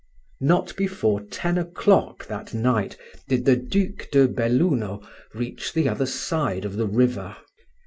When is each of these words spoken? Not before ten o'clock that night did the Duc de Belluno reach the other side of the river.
Not 0.39 0.75
before 0.77 1.21
ten 1.21 1.59
o'clock 1.59 2.25
that 2.25 2.55
night 2.55 2.97
did 3.27 3.45
the 3.45 3.55
Duc 3.55 4.09
de 4.11 4.27
Belluno 4.27 5.07
reach 5.35 5.73
the 5.73 5.87
other 5.87 6.07
side 6.07 6.65
of 6.65 6.75
the 6.75 6.87
river. 6.87 7.35